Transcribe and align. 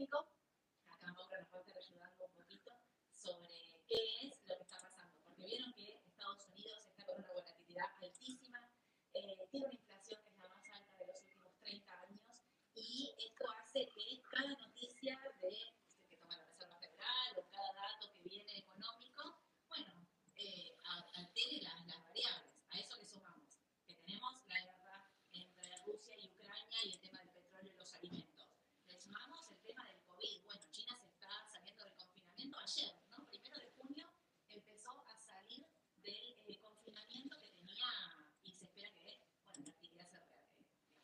técnico, 0.00 0.18
acá 0.88 1.06
nos 1.12 1.28
va 1.30 1.36
a 1.36 1.40
estar 1.42 1.76
ayudando 1.76 2.24
un 2.24 2.32
poquito 2.32 2.72
sobre 3.12 3.48
qué 3.86 4.28
es 4.28 4.40
lo 4.48 4.56
que 4.56 4.62
está 4.62 4.80
pasando, 4.80 5.14
porque 5.24 5.44
vieron 5.44 5.72
que 5.74 5.92
Estados 5.92 6.46
Unidos 6.48 6.86
está 6.86 7.04
con 7.04 7.18
una 7.18 7.28
volatilidad 7.28 7.86
altísima, 8.00 8.70
eh, 9.12 9.36
tiene 9.50 9.66
una 9.66 9.74
inflación 9.74 10.22
que 10.22 10.30
es 10.30 10.36
la 10.38 10.48
más 10.48 10.64
alta 10.72 10.96
de 10.96 11.06
los 11.06 11.20
últimos 11.20 11.52
30 11.60 12.00
años, 12.00 12.20
y 12.74 13.14
esto 13.18 13.44
hace 13.50 13.86
que 13.92 14.22
cada 14.30 14.48
noticia 14.56 15.20
de 15.42 15.50
que 16.08 16.16
toma 16.16 16.36
la 16.38 16.44
Reserva 16.46 16.78
Federal 16.80 17.36
o 17.36 17.50
cada 17.50 17.72
dato 17.74 18.12
que 18.14 18.22
viene 18.28 18.58
económico, 18.58 19.36
bueno, 19.68 19.92
eh, 20.36 20.76
altere 21.14 21.60
las, 21.62 21.86
las 21.86 22.02
variables. 22.04 22.52
A 22.70 22.78
eso 22.78 22.96
le 22.96 23.04
sumamos 23.04 23.58
que 23.86 23.92
tenemos 23.94 24.32
la 24.48 24.60
guerra 24.62 25.10
entre 25.32 25.76
Rusia 25.84 26.16
y 26.16 26.26
Ucrania 26.26 26.78
y 26.84 26.88
el 26.92 27.00
tema 27.00 27.18
del 27.18 27.30
petróleo 27.32 27.72
y 27.74 27.76
los 27.76 27.94
alimentos. 27.94 28.46
Le 28.88 28.98
sumamos 29.00 29.50
el 29.50 29.58
tema 29.62 29.84
del 29.84 30.00
COVID. 30.06 30.42
Bueno, 30.44 30.60
China 30.70 30.96
se 30.98 31.06
está 31.08 31.28
saliendo 31.52 31.84
del 31.84 31.94
confinamiento 31.96 32.58
ayer, 32.58 32.94
¿no? 33.10 33.26
Primero 33.28 33.58
de 33.58 33.70
junio 33.76 34.06
empezó 34.48 34.90
a 35.06 35.18
salir 35.18 35.66
del 36.02 36.38
eh, 36.46 36.58
confinamiento 36.60 37.38
que 37.40 37.50
tenía 37.50 37.86
y 38.44 38.52
se 38.52 38.64
espera 38.64 38.90
que, 38.94 39.20
bueno, 39.44 39.64
la 39.66 39.70
actividad 39.72 40.08
se, 40.10 40.18
re- 40.18 40.30
eh, 40.30 40.62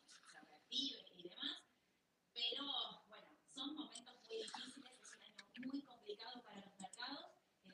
digamos, 0.09 0.31
se 0.31 0.41
reactive 0.47 1.05
y 1.17 1.23
demás. 1.29 1.61
Pero 2.33 2.63
bueno, 3.09 3.27
son 3.53 3.75
momentos 3.75 4.15
muy 4.27 4.37
difíciles, 4.37 4.93
es 5.01 5.11
un 5.11 5.23
año 5.23 5.71
muy 5.71 5.81
complicado 5.83 6.41
para 6.43 6.61
los 6.61 6.79
mercados. 6.79 7.25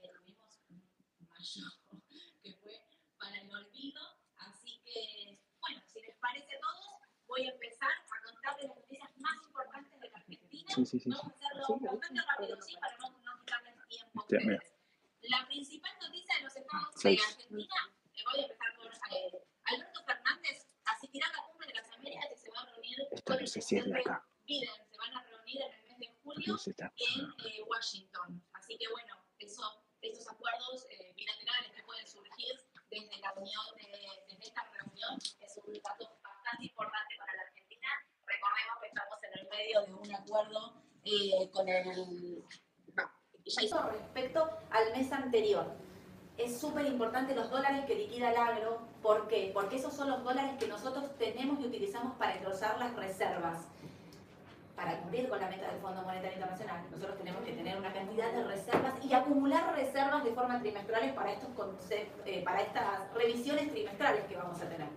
Eh, 0.01 0.09
tuvimos 0.17 0.59
un 0.69 0.89
mayo 1.27 1.65
que 2.41 2.53
fue 2.53 2.81
para 3.17 3.37
el 3.41 3.51
olvido. 3.53 4.01
Así 4.37 4.79
que, 4.85 5.39
bueno, 5.59 5.81
si 5.91 6.01
les 6.01 6.15
parece 6.17 6.55
a 6.55 6.59
todos, 6.59 7.01
voy 7.27 7.45
a 7.45 7.51
empezar 7.51 7.91
a 7.91 8.25
contarles 8.25 8.67
las 8.67 8.75
noticias 8.77 9.17
más 9.17 9.35
importantes 9.45 9.99
de 9.99 10.09
la 10.09 10.17
Argentina. 10.17 10.72
Sí, 10.72 10.72
sí, 10.72 10.72
sí. 10.72 10.72
Vamos 10.72 10.72
a 10.72 10.72
hacerlo 10.72 10.72
bastante 10.72 10.72
rápido, 10.72 10.72
¿sí? 10.72 10.72
Para 10.72 10.72
no, 10.72 10.72
no 10.72 10.72
quitarles 10.72 10.72
tiempo 10.72 10.72
a 10.72 10.72
Ya, 14.29 14.39
mira. 14.39 14.59
ustedes. 14.59 14.73
La 15.23 15.45
principal 15.47 15.91
noticia 16.01 16.35
de 16.37 16.43
los 16.43 16.55
estados 16.55 16.95
de. 17.01 17.09
Argentina, 17.19 17.75
voy 18.25 18.39
a 18.39 18.43
empezar 18.43 18.75
por 18.75 18.87
eh, 18.87 19.47
Alberto 19.65 20.03
Fernández, 20.05 20.67
asistirá 20.85 21.27
a 21.27 21.31
la 21.37 21.43
cumbre 21.47 21.67
de 21.67 21.73
las 21.75 21.91
Américas 21.91 22.25
que 22.29 22.37
se 22.37 22.49
va 22.51 22.59
a 22.61 22.65
reunir 22.65 22.99
Esto 23.11 23.23
con 23.23 23.35
no 23.35 23.39
el 23.45 23.51
presidente. 23.51 24.03
Biden. 24.45 24.69
Se 24.91 24.97
van 24.97 25.15
a 25.15 25.23
reunir 25.23 25.61
en 25.61 25.71
el 25.73 25.83
mes 25.87 25.99
de 25.99 26.07
julio 26.23 26.47
No 26.53 26.57
sé, 26.57 26.71
está. 26.71 26.91
en 26.97 27.21
eh, 27.47 27.63
Washington. 27.65 28.43
Así 28.53 28.77
que 28.77 28.87
bueno, 28.89 29.15
eso, 29.39 29.85
estos 30.01 30.27
acuerdos 30.29 30.85
eh, 30.89 31.13
bilaterales 31.15 31.71
que 31.71 31.83
pueden 31.83 32.07
surgir 32.07 32.53
desde 32.89 33.17
la 33.19 33.33
unión, 33.33 33.63
de- 33.77 33.87
desde 34.27 34.45
esta 34.47 34.63
reunión, 34.71 35.17
es 35.39 35.57
un 35.63 35.73
dato 35.81 36.19
bastante 36.21 36.63
importante 36.65 37.15
para 37.17 37.33
la 37.35 37.41
Argentina. 37.43 37.87
Recordemos 38.25 38.77
que 38.81 38.87
estamos 38.87 39.17
en 39.23 39.39
el 39.39 39.47
medio 39.49 39.81
de 39.85 39.93
un 39.93 40.15
acuerdo 40.15 40.72
eh, 41.05 41.49
con 41.51 41.67
el... 41.67 42.43
respecto 43.91 44.49
al 44.71 44.91
mes 44.97 45.11
anterior. 45.11 45.65
Es 46.37 46.59
súper 46.59 46.85
importante 46.85 47.35
los 47.35 47.51
dólares 47.51 47.85
que 47.85 47.95
liquida 47.95 48.31
el 48.31 48.37
agro. 48.37 48.79
¿Por 49.01 49.27
qué? 49.27 49.51
Porque 49.53 49.75
esos 49.75 49.93
son 49.93 50.09
los 50.09 50.23
dólares 50.23 50.53
que 50.59 50.67
nosotros 50.67 51.05
tenemos 51.19 51.59
y 51.59 51.67
utilizamos 51.67 52.15
para 52.15 52.35
engrosar 52.35 52.79
las 52.79 52.95
reservas. 52.95 53.67
Para 54.75 54.99
cumplir 55.01 55.29
con 55.29 55.39
la 55.39 55.49
meta 55.49 55.69
del 55.69 55.79
Fondo 55.81 56.01
Monetario 56.01 56.33
Internacional, 56.33 56.83
nosotros 56.89 57.17
tenemos 57.19 57.43
que 57.43 57.51
tener 57.51 57.77
una 57.77 57.93
cantidad 57.93 58.31
de 58.31 58.43
reservas 58.45 58.93
y 59.05 59.13
acumular 59.13 59.75
reservas 59.75 60.23
de 60.23 60.31
forma 60.31 60.59
trimestrales 60.59 61.13
para, 61.13 61.33
estos 61.33 61.49
eh, 61.91 62.41
para 62.43 62.61
estas 62.61 63.13
revisiones 63.13 63.71
trimestrales 63.71 64.25
que 64.25 64.35
vamos 64.35 64.59
a 64.59 64.67
tener. 64.67 64.87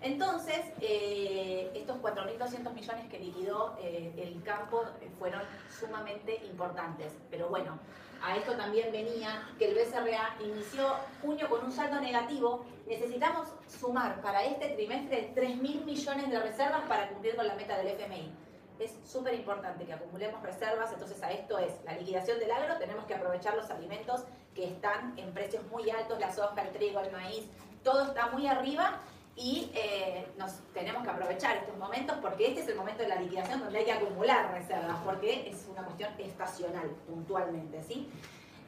Entonces, 0.00 0.60
eh, 0.80 1.72
estos 1.74 1.96
4.200 1.96 2.72
millones 2.72 3.08
que 3.10 3.18
liquidó 3.18 3.76
eh, 3.80 4.12
el 4.16 4.42
campo 4.44 4.84
eh, 5.00 5.10
fueron 5.18 5.42
sumamente 5.68 6.40
importantes. 6.46 7.12
Pero 7.30 7.48
bueno, 7.48 7.78
a 8.22 8.36
esto 8.36 8.52
también 8.52 8.92
venía 8.92 9.48
que 9.58 9.70
el 9.70 9.74
BCRA 9.74 10.36
inició 10.40 10.94
junio 11.20 11.48
con 11.48 11.64
un 11.64 11.72
saldo 11.72 12.00
negativo. 12.00 12.64
Necesitamos 12.86 13.48
sumar 13.66 14.20
para 14.22 14.44
este 14.44 14.68
trimestre 14.70 15.32
3.000 15.34 15.84
millones 15.84 16.30
de 16.30 16.40
reservas 16.40 16.82
para 16.88 17.08
cumplir 17.08 17.34
con 17.34 17.48
la 17.48 17.56
meta 17.56 17.76
del 17.76 17.88
FMI. 17.88 18.32
Es 18.78 18.94
súper 19.04 19.34
importante 19.34 19.84
que 19.84 19.92
acumulemos 19.92 20.40
reservas, 20.44 20.92
entonces 20.92 21.20
a 21.24 21.32
esto 21.32 21.58
es 21.58 21.72
la 21.84 21.94
liquidación 21.94 22.38
del 22.38 22.52
agro, 22.52 22.76
tenemos 22.78 23.06
que 23.06 23.14
aprovechar 23.14 23.56
los 23.56 23.68
alimentos 23.70 24.22
que 24.54 24.68
están 24.68 25.18
en 25.18 25.34
precios 25.34 25.66
muy 25.66 25.90
altos, 25.90 26.20
la 26.20 26.32
soja, 26.32 26.62
el 26.62 26.72
trigo, 26.72 27.00
el 27.00 27.10
maíz, 27.10 27.48
todo 27.82 28.04
está 28.04 28.28
muy 28.28 28.46
arriba 28.46 29.00
y 29.38 29.70
eh, 29.72 30.26
nos 30.36 30.58
tenemos 30.74 31.04
que 31.04 31.10
aprovechar 31.10 31.58
estos 31.58 31.76
momentos 31.78 32.16
porque 32.20 32.48
este 32.48 32.60
es 32.62 32.68
el 32.68 32.74
momento 32.74 33.04
de 33.04 33.08
la 33.08 33.20
liquidación 33.20 33.60
donde 33.60 33.78
hay 33.78 33.84
que 33.84 33.92
acumular 33.92 34.52
reservas 34.52 34.96
porque 35.04 35.48
es 35.48 35.66
una 35.70 35.84
cuestión 35.84 36.10
estacional 36.18 36.88
puntualmente, 37.06 37.82
¿sí? 37.84 38.10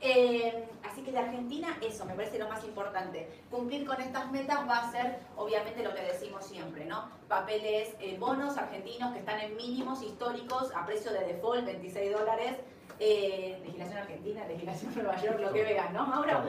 Eh, 0.01 0.69
así 0.89 1.03
que 1.03 1.11
de 1.11 1.19
Argentina 1.19 1.77
eso 1.83 2.05
me 2.05 2.15
parece 2.15 2.39
lo 2.39 2.49
más 2.49 2.65
importante. 2.65 3.29
Cumplir 3.51 3.85
con 3.85 4.01
estas 4.01 4.31
metas 4.31 4.61
va 4.67 4.79
a 4.79 4.93
ser 4.93 5.19
obviamente 5.37 5.83
lo 5.83 5.93
que 5.93 6.03
decimos 6.03 6.47
siempre, 6.47 6.85
¿no? 6.85 7.11
Papeles, 7.29 7.97
eh, 8.01 8.17
bonos 8.19 8.57
argentinos 8.57 9.13
que 9.13 9.19
están 9.19 9.41
en 9.41 9.57
mínimos 9.57 10.03
históricos 10.03 10.71
a 10.75 10.87
precio 10.87 11.13
de 11.13 11.21
default, 11.27 11.67
26 11.67 12.13
dólares. 12.13 12.57
Legislación 12.99 13.99
argentina, 13.99 14.47
legislación 14.47 14.95
Nueva 14.95 15.17
York, 15.23 15.41
lo 15.41 15.53
que 15.53 15.65
vean, 15.65 15.93
¿no, 15.95 16.07
Mauro? 16.07 16.43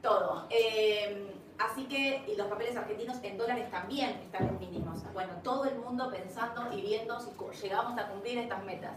Todo. 0.00 0.46
Así 1.62 1.84
que 1.84 2.24
y 2.26 2.34
los 2.36 2.48
papeles 2.48 2.76
argentinos 2.76 3.18
en 3.22 3.38
dólares 3.38 3.70
también 3.70 4.10
están 4.24 4.48
en 4.48 4.58
mínimos. 4.58 4.98
Bueno, 5.12 5.32
todo 5.44 5.64
el 5.64 5.76
mundo 5.76 6.10
pensando 6.10 6.72
y 6.72 6.80
viendo 6.80 7.20
si 7.20 7.30
llegamos 7.62 7.96
a 7.98 8.08
cumplir 8.08 8.38
estas 8.38 8.64
metas. 8.64 8.92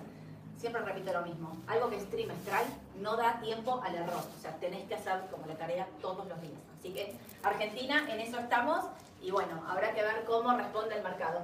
Siempre 0.58 0.82
repito 0.82 1.14
lo 1.14 1.22
mismo, 1.22 1.56
algo 1.68 1.90
que 1.90 1.98
es 1.98 2.10
trimestral 2.10 2.66
no 3.02 3.18
da 3.18 3.40
tiempo 3.40 3.82
al 3.84 3.94
error, 3.94 4.24
o 4.36 4.42
sea, 4.42 4.56
tenés 4.56 4.88
que 4.88 4.96
hacer 4.96 5.22
como 5.30 5.46
la 5.46 5.56
tarea 5.56 5.86
todos 6.02 6.26
los 6.28 6.42
días. 6.42 6.60
Así 6.80 6.92
que 6.92 7.14
Argentina, 7.44 8.08
en 8.10 8.22
eso 8.22 8.40
estamos 8.40 8.86
y 9.22 9.30
bueno, 9.32 9.62
habrá 9.68 9.94
que 9.94 10.02
ver 10.02 10.24
cómo 10.26 10.58
responde 10.58 10.96
el 10.96 11.04
mercado. 11.04 11.42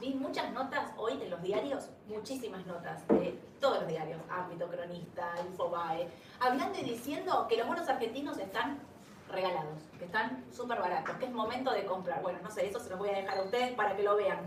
Vi 0.00 0.12
muchas 0.14 0.52
notas 0.52 0.90
hoy 0.98 1.12
en 1.22 1.30
los 1.30 1.40
diarios, 1.40 1.88
muchísimas 2.08 2.66
notas 2.66 3.06
de 3.08 3.38
todos 3.60 3.78
los 3.78 3.88
diarios, 3.88 4.20
Ámbito, 4.28 4.68
Cronista, 4.68 5.32
Infobae, 5.48 6.08
hablando 6.40 6.78
y 6.78 6.82
diciendo 6.82 7.46
que 7.48 7.56
los 7.56 7.66
bonos 7.66 7.88
argentinos 7.88 8.36
están 8.38 8.80
regalados, 9.32 9.82
que 9.98 10.04
están 10.04 10.44
súper 10.52 10.78
baratos, 10.78 11.16
que 11.16 11.26
es 11.26 11.32
momento 11.32 11.72
de 11.72 11.84
comprar. 11.84 12.22
Bueno, 12.22 12.38
no 12.42 12.50
sé, 12.50 12.66
eso 12.66 12.78
se 12.78 12.90
los 12.90 12.98
voy 12.98 13.10
a 13.10 13.16
dejar 13.16 13.38
a 13.38 13.42
ustedes 13.42 13.72
para 13.72 13.96
que 13.96 14.02
lo 14.02 14.16
vean. 14.16 14.38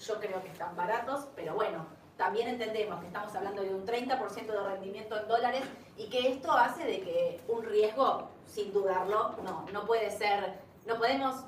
Yo 0.00 0.20
creo 0.20 0.42
que 0.42 0.48
están 0.48 0.76
baratos, 0.76 1.26
pero 1.34 1.54
bueno, 1.54 1.86
también 2.16 2.48
entendemos 2.48 3.00
que 3.00 3.06
estamos 3.06 3.34
hablando 3.34 3.62
de 3.62 3.74
un 3.74 3.86
30% 3.86 4.46
de 4.46 4.62
rendimiento 4.62 5.20
en 5.20 5.28
dólares 5.28 5.62
y 5.96 6.08
que 6.08 6.32
esto 6.32 6.52
hace 6.52 6.84
de 6.84 7.00
que 7.00 7.40
un 7.48 7.62
riesgo, 7.64 8.28
sin 8.46 8.72
dudarlo, 8.72 9.36
no, 9.44 9.66
no 9.72 9.86
puede 9.86 10.10
ser, 10.10 10.58
no 10.86 10.96
podemos 10.96 11.44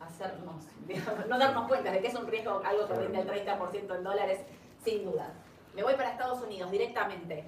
hacernos, 0.00 0.64
no 1.28 1.38
darnos 1.38 1.68
cuenta 1.68 1.90
de 1.90 2.00
que 2.00 2.08
es 2.08 2.14
un 2.14 2.26
riesgo 2.26 2.62
algo 2.64 2.86
que 2.88 2.94
rinde 2.94 3.20
el 3.20 3.46
30% 3.46 3.96
en 3.96 4.04
dólares, 4.04 4.40
sin 4.84 5.04
duda. 5.04 5.32
Me 5.74 5.82
voy 5.82 5.94
para 5.94 6.10
Estados 6.10 6.40
Unidos 6.42 6.70
directamente. 6.70 7.44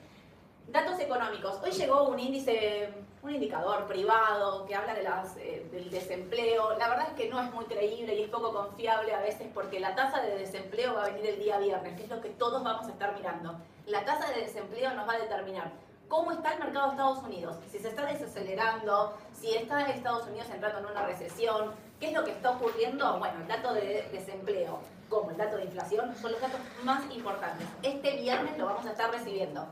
Datos 0.68 1.00
económicos. 1.00 1.58
Hoy 1.64 1.70
llegó 1.70 2.08
un 2.08 2.20
índice, 2.20 2.92
un 3.22 3.34
indicador 3.34 3.86
privado 3.86 4.66
que 4.66 4.74
habla 4.74 4.92
de 4.92 5.02
las, 5.02 5.34
eh, 5.38 5.66
del 5.72 5.88
desempleo. 5.88 6.76
La 6.78 6.90
verdad 6.90 7.08
es 7.08 7.14
que 7.14 7.30
no 7.30 7.40
es 7.40 7.50
muy 7.54 7.64
creíble 7.64 8.14
y 8.14 8.24
es 8.24 8.28
poco 8.28 8.52
confiable 8.52 9.14
a 9.14 9.20
veces 9.20 9.48
porque 9.54 9.80
la 9.80 9.94
tasa 9.94 10.20
de 10.20 10.36
desempleo 10.36 10.92
va 10.92 11.06
a 11.06 11.08
venir 11.08 11.24
el 11.24 11.38
día 11.38 11.56
viernes, 11.58 11.96
que 11.96 12.04
es 12.04 12.10
lo 12.10 12.20
que 12.20 12.28
todos 12.28 12.62
vamos 12.62 12.86
a 12.86 12.90
estar 12.90 13.14
mirando. 13.16 13.58
La 13.86 14.04
tasa 14.04 14.30
de 14.30 14.42
desempleo 14.42 14.92
nos 14.92 15.08
va 15.08 15.14
a 15.14 15.18
determinar 15.18 15.72
cómo 16.06 16.32
está 16.32 16.52
el 16.52 16.58
mercado 16.58 16.88
de 16.88 16.92
Estados 16.92 17.24
Unidos, 17.24 17.56
si 17.70 17.78
se 17.78 17.88
está 17.88 18.04
desacelerando, 18.04 19.14
si 19.32 19.54
está 19.54 19.88
Estados 19.88 20.26
Unidos 20.26 20.48
entrando 20.52 20.80
en 20.80 20.86
una 20.86 21.06
recesión, 21.06 21.72
qué 21.98 22.08
es 22.08 22.12
lo 22.12 22.24
que 22.24 22.32
está 22.32 22.50
ocurriendo. 22.50 23.18
Bueno, 23.18 23.40
el 23.40 23.48
dato 23.48 23.72
de 23.72 24.06
desempleo 24.12 24.80
como 25.08 25.30
el 25.30 25.38
dato 25.38 25.56
de 25.56 25.64
inflación 25.64 26.14
son 26.16 26.32
los 26.32 26.40
datos 26.42 26.60
más 26.82 27.10
importantes. 27.10 27.66
Este 27.82 28.16
viernes 28.16 28.58
lo 28.58 28.66
vamos 28.66 28.84
a 28.84 28.90
estar 28.90 29.10
recibiendo. 29.10 29.66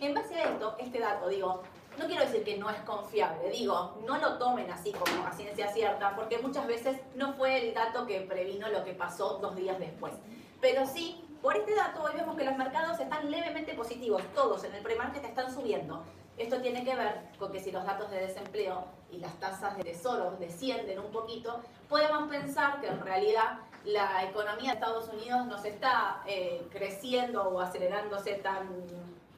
En 0.00 0.14
base 0.14 0.34
a 0.36 0.44
esto, 0.52 0.76
este 0.78 1.00
dato, 1.00 1.28
digo, 1.28 1.62
no 1.98 2.06
quiero 2.06 2.24
decir 2.24 2.44
que 2.44 2.56
no 2.56 2.70
es 2.70 2.76
confiable, 2.82 3.50
digo, 3.50 3.98
no 4.06 4.16
lo 4.18 4.38
tomen 4.38 4.70
así 4.70 4.92
como 4.92 5.26
a 5.26 5.32
ciencia 5.32 5.72
cierta, 5.72 6.14
porque 6.14 6.38
muchas 6.38 6.68
veces 6.68 7.00
no 7.16 7.32
fue 7.32 7.68
el 7.68 7.74
dato 7.74 8.06
que 8.06 8.20
previno 8.20 8.68
lo 8.68 8.84
que 8.84 8.94
pasó 8.94 9.38
dos 9.38 9.56
días 9.56 9.78
después. 9.80 10.14
Pero 10.60 10.86
sí, 10.86 11.24
por 11.42 11.56
este 11.56 11.74
dato 11.74 12.02
hoy 12.04 12.12
vemos 12.14 12.36
que 12.36 12.44
los 12.44 12.56
mercados 12.56 13.00
están 13.00 13.28
levemente 13.28 13.74
positivos, 13.74 14.22
todos 14.34 14.62
en 14.62 14.74
el 14.74 14.82
pre-market 14.82 15.24
están 15.24 15.52
subiendo. 15.52 16.04
Esto 16.36 16.60
tiene 16.60 16.84
que 16.84 16.94
ver 16.94 17.30
con 17.36 17.50
que 17.50 17.58
si 17.58 17.72
los 17.72 17.84
datos 17.84 18.08
de 18.12 18.20
desempleo 18.20 18.84
y 19.10 19.18
las 19.18 19.34
tasas 19.40 19.76
de 19.76 19.82
tesoro 19.82 20.36
descienden 20.38 21.00
un 21.00 21.10
poquito, 21.10 21.60
podemos 21.88 22.28
pensar 22.28 22.80
que 22.80 22.86
en 22.86 23.00
realidad 23.00 23.58
la 23.84 24.22
economía 24.22 24.70
de 24.70 24.74
Estados 24.74 25.08
Unidos 25.08 25.46
no 25.46 25.58
se 25.58 25.70
está 25.70 26.22
eh, 26.26 26.64
creciendo 26.70 27.48
o 27.48 27.60
acelerándose 27.60 28.34
tan 28.34 28.68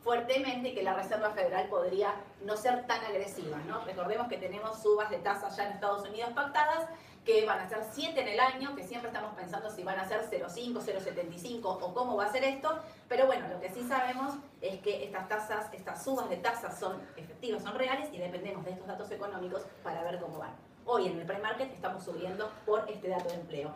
fuertemente 0.02 0.74
que 0.74 0.82
la 0.82 0.94
Reserva 0.94 1.30
Federal 1.30 1.68
podría 1.68 2.14
no 2.42 2.56
ser 2.56 2.86
tan 2.86 3.04
agresiva. 3.04 3.58
¿no? 3.66 3.84
Recordemos 3.84 4.28
que 4.28 4.38
tenemos 4.38 4.80
subas 4.82 5.10
de 5.10 5.18
tasas 5.18 5.56
ya 5.56 5.66
en 5.66 5.72
Estados 5.72 6.08
Unidos 6.08 6.30
pactadas, 6.34 6.88
que 7.24 7.44
van 7.44 7.60
a 7.60 7.68
ser 7.68 7.84
7 7.92 8.18
en 8.18 8.28
el 8.28 8.40
año, 8.40 8.74
que 8.74 8.82
siempre 8.82 9.10
estamos 9.10 9.34
pensando 9.34 9.70
si 9.70 9.82
van 9.82 9.98
a 9.98 10.08
ser 10.08 10.22
0,5, 10.30 10.80
0,75 10.80 11.60
o 11.64 11.94
cómo 11.94 12.16
va 12.16 12.24
a 12.24 12.32
ser 12.32 12.44
esto, 12.44 12.78
pero 13.08 13.26
bueno, 13.26 13.46
lo 13.48 13.60
que 13.60 13.68
sí 13.68 13.86
sabemos 13.86 14.34
es 14.62 14.80
que 14.80 15.04
estas 15.04 15.28
tasas, 15.28 15.72
estas 15.74 16.02
subas 16.02 16.30
de 16.30 16.38
tasas 16.38 16.78
son 16.78 17.00
efectivas, 17.16 17.62
son 17.62 17.74
reales 17.74 18.08
y 18.12 18.18
dependemos 18.18 18.64
de 18.64 18.70
estos 18.70 18.86
datos 18.86 19.10
económicos 19.10 19.66
para 19.82 20.02
ver 20.02 20.18
cómo 20.18 20.38
van. 20.38 20.56
Hoy 20.86 21.08
en 21.08 21.20
el 21.20 21.26
pre-market 21.26 21.70
estamos 21.72 22.04
subiendo 22.04 22.50
por 22.64 22.88
este 22.90 23.08
dato 23.08 23.28
de 23.28 23.34
empleo. 23.34 23.74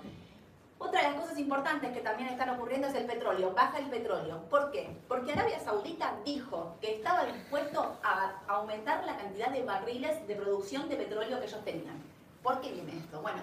Otra 0.79 1.03
de 1.03 1.09
las 1.11 1.21
cosas 1.21 1.39
importantes 1.39 1.93
que 1.93 2.01
también 2.01 2.29
están 2.29 2.51
ocurriendo 2.51 2.89
es 2.89 2.95
el 2.95 3.07
petróleo. 3.07 3.53
Baja 3.55 3.79
el 3.79 3.87
petróleo. 3.87 4.43
¿Por 4.51 4.71
qué? 4.71 4.97
Porque 5.09 5.33
Arabia 5.33 5.61
Saudita 5.61 6.17
dijo 6.25 6.77
que 6.81 6.97
estaba 6.97 7.25
dispuesto 7.25 7.99
a 8.03 8.41
aumentar 8.49 9.05
la 9.05 9.17
cantidad 9.17 9.51
de 9.51 9.63
barriles 9.63 10.27
de 10.27 10.37
producción 10.37 10.89
de 10.89 10.97
petróleo 10.97 11.39
que 11.41 11.47
ellos 11.47 11.65
tenían. 11.65 12.03
¿Por 12.43 12.61
qué 12.61 12.73
viene 12.73 12.99
esto? 12.99 13.23
Bueno, 13.23 13.41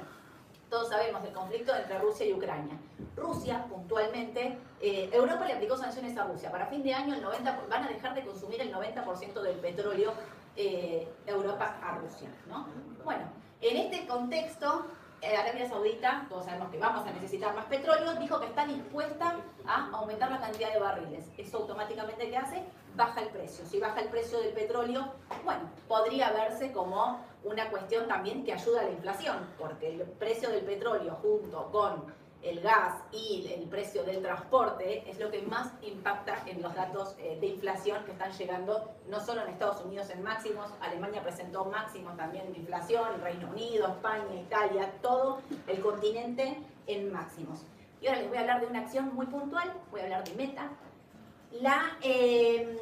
todos 0.72 0.88
sabemos 0.88 1.22
del 1.24 1.34
conflicto 1.34 1.76
entre 1.76 2.00
Rusia 2.00 2.26
y 2.26 2.34
Ucrania. 2.34 2.78
Rusia, 3.18 3.66
puntualmente, 3.68 4.58
eh, 4.80 5.10
Europa 5.12 5.46
le 5.46 5.54
aplicó 5.54 5.76
sanciones 5.76 6.18
a 6.18 6.24
Rusia. 6.24 6.50
Para 6.50 6.68
fin 6.68 6.82
de 6.82 6.94
año 6.94 7.14
el 7.14 7.22
90, 7.22 7.60
van 7.70 7.84
a 7.84 7.88
dejar 7.90 8.16
de 8.16 8.24
consumir 8.24 8.62
el 8.62 8.74
90% 8.74 9.42
del 9.42 9.58
petróleo 9.58 10.14
eh, 10.56 11.08
Europa 11.26 11.78
a 11.84 11.98
Rusia. 11.98 12.30
¿no? 12.48 12.68
Bueno, 13.04 13.24
en 13.60 13.78
este 13.78 14.08
contexto, 14.08 14.86
Arabia 15.24 15.70
Saudita, 15.70 16.26
todos 16.30 16.46
sabemos 16.46 16.70
que 16.72 16.80
vamos 16.80 17.06
a 17.06 17.12
necesitar 17.12 17.54
más 17.56 17.66
petróleo, 17.66 18.14
dijo 18.16 18.40
que 18.40 18.48
está 18.48 18.66
dispuesta 18.66 19.38
a 19.68 19.90
aumentar 19.94 20.32
la 20.32 20.40
cantidad 20.40 20.74
de 20.74 20.80
barriles. 20.80 21.30
Eso 21.38 21.60
automáticamente 21.60 22.30
¿qué 22.30 22.38
hace? 22.38 22.64
Baja 22.96 23.22
el 23.22 23.30
precio. 23.30 23.66
Si 23.66 23.80
baja 23.80 24.02
el 24.02 24.10
precio 24.10 24.40
del 24.40 24.54
petróleo, 24.54 25.14
bueno, 25.46 25.62
podría 25.88 26.32
verse 26.32 26.72
como 26.72 27.20
una 27.44 27.70
cuestión 27.70 28.08
también 28.08 28.44
que 28.44 28.54
ayuda 28.54 28.82
a 28.82 28.86
la 28.86 28.92
inflación, 28.92 29.48
porque 29.60 29.90
el 29.90 30.02
precio 30.02 30.50
del 30.50 30.64
petróleo 30.64 31.18
junto 31.22 31.72
con 31.72 32.14
el 32.44 32.60
gas 32.62 32.96
y 33.12 33.52
el 33.54 33.68
precio 33.68 34.04
del 34.04 34.22
transporte 34.22 35.10
es 35.10 35.20
lo 35.20 35.30
que 35.30 35.42
más 35.44 35.72
impacta 35.84 36.44
en 36.48 36.62
los 36.62 36.74
datos 36.74 37.16
eh, 37.20 37.38
de 37.40 37.48
inflación 37.48 38.04
que 38.06 38.12
están 38.12 38.32
llegando 38.32 38.92
no 39.08 39.20
solo 39.20 39.42
en 39.44 39.50
Estados 39.50 39.82
Unidos 39.86 40.10
en 40.10 40.24
máximos, 40.24 40.70
Alemania 40.82 41.22
presentó 41.22 41.66
máximos 41.66 42.18
también 42.18 42.52
de 42.52 42.60
inflación, 42.60 43.22
Reino 43.22 43.50
Unido, 43.50 43.88
España, 43.88 44.36
Italia, 44.36 44.92
todo 45.02 45.42
el 45.68 45.80
continente 45.82 46.58
en 46.88 47.12
máximos. 47.12 47.60
Y 48.02 48.08
ahora 48.08 48.22
les 48.22 48.30
voy 48.30 48.38
a 48.38 48.42
hablar 48.42 48.62
de 48.62 48.68
una 48.68 48.80
acción 48.80 49.14
muy 49.14 49.28
puntual, 49.28 49.72
voy 49.92 50.02
a 50.02 50.04
hablar 50.04 50.24
de 50.24 50.34
Meta. 50.34 50.70
Em, 52.02 52.78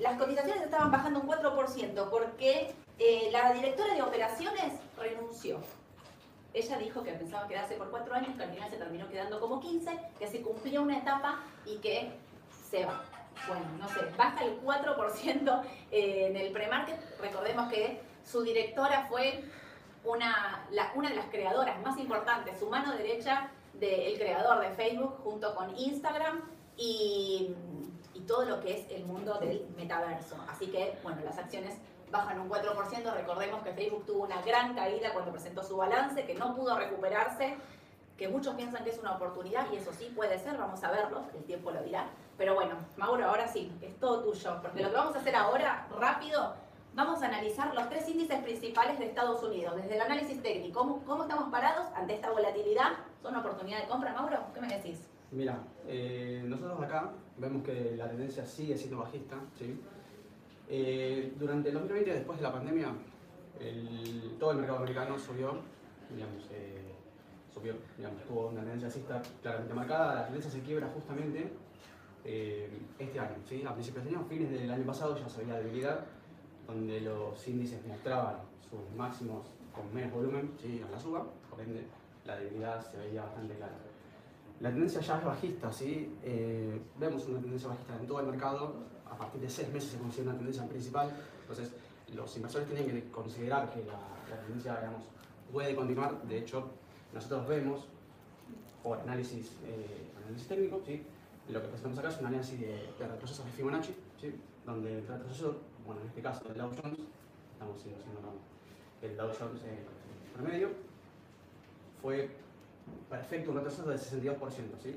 las 0.00 0.18
cotizaciones 0.18 0.64
estaban 0.64 0.90
bajando 0.90 1.20
un 1.20 1.26
4% 1.26 2.10
porque 2.10 2.74
eh, 2.98 3.28
la 3.30 3.52
directora 3.52 3.94
de 3.94 4.02
operaciones 4.02 4.72
renunció 4.98 5.60
ella 6.54 6.78
dijo 6.78 7.02
que 7.02 7.12
pensaba 7.12 7.48
quedarse 7.48 7.74
por 7.74 7.90
cuatro 7.90 8.14
años, 8.14 8.36
que 8.36 8.44
al 8.44 8.50
final 8.50 8.70
se 8.70 8.76
terminó 8.76 9.08
quedando 9.08 9.40
como 9.40 9.60
15, 9.60 9.90
que 10.18 10.28
se 10.28 10.40
cumplió 10.40 10.82
una 10.82 10.98
etapa 10.98 11.40
y 11.66 11.78
que 11.78 12.12
se 12.70 12.86
va. 12.86 13.02
Bueno, 13.48 13.66
no 13.78 13.88
sé, 13.88 14.00
baja 14.16 14.44
el 14.44 14.62
4% 14.62 15.62
eh, 15.90 16.26
en 16.28 16.36
el 16.36 16.52
pre-market. 16.52 16.98
Recordemos 17.20 17.70
que 17.70 18.00
su 18.24 18.42
directora 18.42 19.06
fue 19.08 19.44
una, 20.04 20.66
una 20.94 21.08
de 21.10 21.16
las 21.16 21.26
creadoras 21.26 21.82
más 21.82 21.98
importantes, 21.98 22.58
su 22.58 22.70
mano 22.70 22.92
derecha 22.92 23.50
del 23.72 24.16
creador 24.16 24.60
de 24.60 24.70
Facebook 24.70 25.16
junto 25.24 25.54
con 25.56 25.76
Instagram 25.76 26.42
y 26.76 27.54
todo 28.26 28.44
lo 28.44 28.60
que 28.60 28.78
es 28.78 28.90
el 28.90 29.04
mundo 29.04 29.38
del 29.38 29.66
metaverso. 29.76 30.36
Así 30.48 30.66
que, 30.68 30.98
bueno, 31.02 31.20
las 31.24 31.38
acciones 31.38 31.74
bajan 32.14 32.40
un 32.40 32.48
4%. 32.48 33.12
Recordemos 33.12 33.62
que 33.62 33.72
Facebook 33.72 34.06
tuvo 34.06 34.22
una 34.22 34.40
gran 34.42 34.74
caída 34.74 35.12
cuando 35.12 35.32
presentó 35.32 35.62
su 35.64 35.76
balance, 35.76 36.24
que 36.24 36.34
no 36.34 36.54
pudo 36.54 36.78
recuperarse, 36.78 37.56
que 38.16 38.28
muchos 38.28 38.54
piensan 38.54 38.84
que 38.84 38.90
es 38.90 38.98
una 39.00 39.16
oportunidad 39.16 39.66
y 39.72 39.76
eso 39.76 39.92
sí 39.92 40.12
puede 40.14 40.38
ser, 40.38 40.56
vamos 40.56 40.82
a 40.84 40.92
verlo, 40.92 41.24
el 41.36 41.42
tiempo 41.42 41.72
lo 41.72 41.82
dirá. 41.82 42.06
Pero 42.38 42.54
bueno, 42.54 42.76
Mauro, 42.96 43.26
ahora 43.26 43.48
sí, 43.48 43.72
es 43.82 43.98
todo 43.98 44.22
tuyo, 44.22 44.60
porque 44.62 44.82
lo 44.82 44.90
que 44.90 44.96
vamos 44.96 45.16
a 45.16 45.18
hacer 45.18 45.34
ahora, 45.34 45.88
rápido, 45.98 46.54
vamos 46.94 47.20
a 47.22 47.26
analizar 47.26 47.74
los 47.74 47.88
tres 47.88 48.08
índices 48.08 48.40
principales 48.42 49.00
de 49.00 49.06
Estados 49.06 49.42
Unidos, 49.42 49.74
desde 49.74 49.96
el 49.96 50.00
análisis 50.00 50.40
técnico, 50.40 50.78
cómo, 50.78 51.02
cómo 51.04 51.22
estamos 51.24 51.50
parados 51.50 51.86
ante 51.96 52.14
esta 52.14 52.30
volatilidad, 52.30 52.92
¿son 53.22 53.34
oportunidad 53.34 53.80
de 53.80 53.88
compra, 53.88 54.12
Mauro? 54.12 54.38
¿Qué 54.54 54.60
me 54.60 54.68
decís? 54.68 55.00
Mira, 55.32 55.58
eh, 55.88 56.44
nosotros 56.46 56.80
acá 56.80 57.10
vemos 57.36 57.64
que 57.64 57.96
la 57.96 58.08
tendencia 58.08 58.46
sigue 58.46 58.76
siendo 58.76 58.98
bajista, 58.98 59.36
¿sí? 59.58 59.80
Eh, 60.68 61.34
durante 61.38 61.68
el 61.68 61.74
2020, 61.74 62.12
después 62.12 62.38
de 62.38 62.42
la 62.42 62.52
pandemia, 62.52 62.88
todo 64.38 64.52
el 64.52 64.56
mercado 64.58 64.78
americano 64.78 65.18
subió, 65.18 65.58
digamos, 66.10 66.48
eh, 66.52 66.82
subió, 67.52 67.74
digamos, 67.96 68.22
tuvo 68.24 68.48
una 68.48 68.60
tendencia 68.60 68.86
alcista 68.86 69.22
claramente 69.42 69.74
marcada. 69.74 70.14
La 70.14 70.24
tendencia 70.24 70.50
se 70.50 70.60
quiebra 70.60 70.88
justamente 70.88 71.52
eh, 72.24 72.70
este 72.98 73.20
año, 73.20 73.36
¿sí? 73.48 73.62
a 73.66 73.72
principios 73.72 74.04
de 74.04 74.10
año, 74.10 74.24
fines 74.24 74.50
del 74.50 74.70
año 74.70 74.84
pasado 74.84 75.16
ya 75.16 75.28
se 75.28 75.42
veía 75.42 75.58
debilidad, 75.58 76.04
donde 76.66 77.00
los 77.02 77.46
índices 77.46 77.84
mostraban 77.86 78.36
sus 78.68 78.96
máximos 78.96 79.46
con 79.74 79.92
menos 79.94 80.12
volumen 80.12 80.52
¿sí? 80.60 80.82
a 80.86 80.90
la 80.90 80.98
suba, 80.98 81.26
por 81.50 81.60
ende 81.60 81.84
la 82.24 82.36
debilidad 82.36 82.80
se 82.80 82.96
veía 82.96 83.22
bastante 83.22 83.54
clara. 83.54 83.74
La 84.60 84.70
tendencia 84.70 85.00
ya 85.00 85.18
es 85.18 85.24
bajista, 85.24 85.70
¿sí? 85.70 86.16
vemos 86.98 87.26
una 87.26 87.40
tendencia 87.40 87.68
bajista 87.68 87.96
en 87.96 88.06
todo 88.06 88.20
el 88.20 88.26
mercado, 88.26 88.93
a 89.10 89.16
partir 89.16 89.40
de 89.40 89.50
seis 89.50 89.68
meses 89.68 89.90
se 89.90 89.98
considera 89.98 90.30
una 90.30 90.38
tendencia 90.38 90.66
principal. 90.68 91.10
Entonces, 91.42 91.72
los 92.14 92.36
inversores 92.36 92.68
tienen 92.68 92.86
que 92.86 93.10
considerar 93.10 93.72
que 93.72 93.84
la, 93.84 94.36
tendencia 94.42 94.76
digamos, 94.76 95.04
puede 95.52 95.74
continuar. 95.74 96.22
De 96.22 96.38
hecho, 96.38 96.70
nosotros 97.12 97.46
vemos, 97.48 97.86
por 98.82 98.98
análisis, 99.00 99.52
eh, 99.66 100.10
análisis 100.22 100.48
técnico, 100.48 100.82
¿sí? 100.86 101.02
lo 101.48 101.60
que 101.60 101.68
presentamos 101.68 101.98
acá 101.98 102.08
es 102.08 102.18
un 102.20 102.26
análisis 102.26 102.60
de, 102.60 102.66
de 102.98 103.06
retrocesos 103.06 103.44
de 103.44 103.52
Fibonacci, 103.52 103.94
¿sí? 104.20 104.34
donde 104.64 104.98
el 104.98 105.06
retroceso, 105.06 105.60
bueno, 105.86 106.00
en 106.00 106.08
este 106.08 106.22
caso 106.22 106.42
el 106.48 106.56
Dow 106.56 106.70
Jones, 106.70 106.98
estamos 107.52 107.76
haciendo 107.78 107.94
el 109.02 109.16
Dow 109.16 109.30
Jones 109.38 109.62
eh, 109.64 109.84
promedio, 110.34 110.70
fue 112.00 112.30
perfecto, 113.08 113.50
un 113.50 113.56
retroceso 113.56 113.88
del 113.88 113.98
62%. 113.98 114.38
¿sí? 114.82 114.96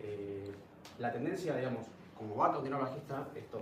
Eh, 0.00 0.52
la 0.98 1.12
tendencia, 1.12 1.56
digamos, 1.56 1.86
como 2.16 2.36
va 2.36 2.48
a 2.48 2.52
continuar 2.52 2.82
bajista, 2.82 3.28
esto 3.34 3.60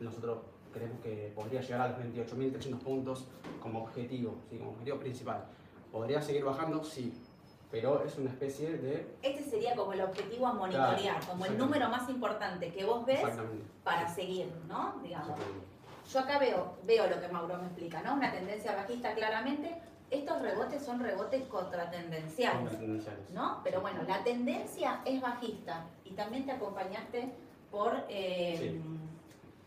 nosotros 0.00 0.38
creemos 0.72 1.00
que 1.00 1.32
podría 1.34 1.60
llegar 1.60 1.80
a 1.82 1.88
los 1.88 1.98
28.300 1.98 2.78
puntos 2.78 3.26
como 3.60 3.84
objetivo, 3.84 4.34
¿sí? 4.50 4.58
como 4.58 4.70
objetivo 4.70 4.98
principal. 4.98 5.44
¿Podría 5.92 6.20
seguir 6.20 6.44
bajando? 6.44 6.82
Sí, 6.82 7.14
pero 7.70 8.04
es 8.04 8.18
una 8.18 8.30
especie 8.30 8.76
de... 8.78 9.14
Este 9.22 9.42
sería 9.42 9.74
como 9.76 9.92
el 9.92 10.00
objetivo 10.00 10.46
a 10.46 10.52
monitorear, 10.52 11.24
como 11.26 11.46
el 11.46 11.56
número 11.56 11.88
más 11.88 12.08
importante 12.08 12.72
que 12.72 12.84
vos 12.84 13.06
ves 13.06 13.20
para 13.84 14.08
seguir, 14.08 14.52
¿no? 14.68 15.00
Digamos. 15.02 15.38
Yo 16.12 16.20
acá 16.20 16.38
veo, 16.38 16.74
veo 16.84 17.06
lo 17.08 17.20
que 17.20 17.28
Mauro 17.28 17.56
me 17.58 17.66
explica, 17.66 18.02
¿no? 18.02 18.14
Una 18.14 18.30
tendencia 18.30 18.74
bajista 18.74 19.14
claramente. 19.14 19.80
Estos 20.10 20.42
rebotes 20.42 20.84
son 20.84 21.00
rebotes 21.00 21.44
contratendenciales, 21.44 22.60
contratendenciales. 22.60 23.30
¿no? 23.30 23.60
Pero 23.64 23.80
bueno, 23.80 24.02
la 24.06 24.22
tendencia 24.22 25.00
es 25.04 25.20
bajista 25.20 25.86
y 26.04 26.10
también 26.12 26.44
te 26.44 26.52
acompañaste 26.52 27.32
por, 27.74 27.92
eh, 28.08 28.80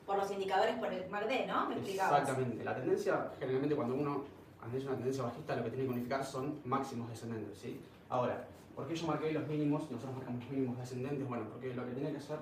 por 0.05 0.17
los 0.17 0.31
indicadores 0.31 0.75
por 0.77 0.91
el 0.93 1.09
MACD, 1.09 1.45
¿no? 1.45 1.67
¿Me 1.67 1.75
Exactamente. 1.77 2.63
La 2.63 2.73
tendencia, 2.73 3.31
generalmente 3.37 3.75
cuando 3.75 3.95
uno 3.95 4.23
analiza 4.63 4.87
una 4.87 4.95
tendencia 4.95 5.23
bajista, 5.23 5.57
lo 5.57 5.63
que 5.65 5.71
tiene 5.71 5.85
que 5.85 5.91
unificar 5.91 6.23
son 6.23 6.61
máximos 6.63 7.09
descendentes, 7.09 7.57
¿sí? 7.57 7.81
Ahora, 8.07 8.47
¿por 8.73 8.87
qué 8.87 8.95
yo 8.95 9.07
marqué 9.07 9.33
los 9.33 9.45
mínimos? 9.49 9.91
Nosotros 9.91 10.15
marcamos 10.15 10.41
los 10.45 10.51
mínimos 10.51 10.77
descendentes. 10.77 11.27
Bueno, 11.27 11.49
porque 11.51 11.73
lo 11.73 11.85
que 11.85 11.91
tiene 11.91 12.11
que 12.11 12.17
hacer 12.19 12.37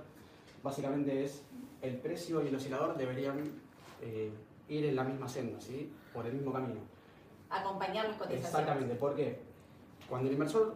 básicamente 0.61 1.23
es 1.23 1.41
el 1.81 1.97
precio 1.97 2.43
y 2.43 2.49
el 2.49 2.55
oscilador 2.55 2.95
deberían 2.95 3.39
eh, 4.01 4.31
ir 4.69 4.85
en 4.85 4.95
la 4.95 5.03
misma 5.03 5.27
senda, 5.27 5.59
¿sí? 5.59 5.91
Por 6.13 6.27
el 6.27 6.33
mismo 6.33 6.53
camino. 6.53 6.79
Acompañar 7.49 8.07
las 8.07 8.17
cotizaciones. 8.17 8.45
Exactamente, 8.45 8.95
porque 8.95 9.39
cuando 10.07 10.27
el 10.27 10.33
inversor 10.33 10.75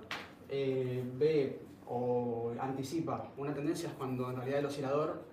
eh, 0.50 1.04
ve 1.14 1.69
o 1.90 2.54
anticipa 2.60 3.32
una 3.36 3.54
tendencia 3.54 3.90
es 3.90 3.96
cuando 3.96 4.30
en 4.30 4.36
realidad 4.36 4.60
el 4.60 4.66
oscilador 4.68 5.24